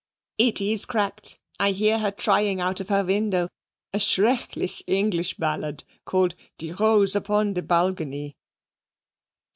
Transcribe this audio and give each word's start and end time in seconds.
"It 0.39 0.59
is 0.61 0.85
cracked; 0.85 1.39
I 1.59 1.73
hear 1.73 1.99
her 1.99 2.09
trying 2.09 2.59
out 2.59 2.79
of 2.79 2.89
her 2.89 3.03
window 3.03 3.49
a 3.93 3.99
schrecklich 3.99 4.81
English 4.87 5.35
ballad, 5.37 5.83
called 6.05 6.33
'De 6.57 6.71
Rose 6.71 7.15
upon 7.15 7.53
de 7.53 7.61
Balgony.'" 7.61 8.35